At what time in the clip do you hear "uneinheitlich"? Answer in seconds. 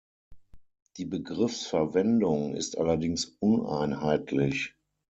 3.39-4.73